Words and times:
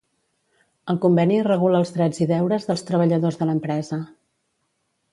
El 0.93 0.99
Conveni 1.03 1.37
regula 1.49 1.79
els 1.83 1.95
drets 1.99 2.23
i 2.27 2.31
deures 2.33 2.67
dels 2.73 2.87
treballadors 2.91 3.41
de 3.43 3.51
l'empresa. 3.51 4.05